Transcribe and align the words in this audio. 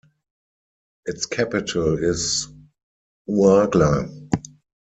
Its 1.05 1.27
capital 1.27 1.95
is 2.03 2.47
Ouargla. 3.29 4.09